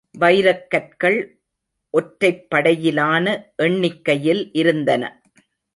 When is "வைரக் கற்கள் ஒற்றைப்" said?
0.19-2.49